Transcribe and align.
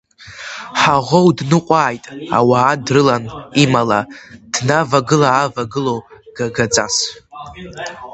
Ҳаӷоу 0.81 1.29
дныҟәааит, 1.37 2.03
ауаа 2.37 2.73
дрылан, 2.85 3.23
имала, 3.63 3.99
днавагыла-аавагыло, 4.53 5.95
гагаҵас. 6.35 6.95